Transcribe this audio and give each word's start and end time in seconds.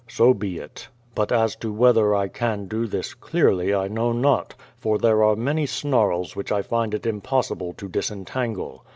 So 0.07 0.33
be 0.33 0.57
it. 0.57 0.87
But 1.13 1.31
as 1.31 1.55
to 1.57 1.71
whether 1.71 2.15
I 2.15 2.27
can 2.27 2.65
do 2.65 2.87
this 2.87 3.13
clearly 3.13 3.71
I 3.71 3.87
know 3.87 4.11
not, 4.11 4.55
for 4.75 4.97
there 4.97 5.21
are 5.21 5.35
many 5.35 5.67
snarls 5.67 6.35
which 6.35 6.51
I 6.51 6.57
may 6.61 6.63
find 6.63 6.95
it 6.95 7.05
impossible 7.05 7.73
to 7.73 7.87
disentangle. 7.87 8.83